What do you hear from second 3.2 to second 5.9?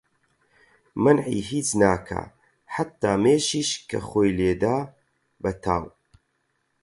مێشیش کە خۆی لێدا بە تاو